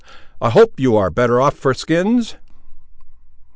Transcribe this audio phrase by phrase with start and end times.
[0.41, 2.33] "I hope you ar' better off for skins."